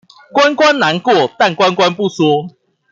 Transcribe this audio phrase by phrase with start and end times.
[0.33, 2.47] 關關難過，但關關不說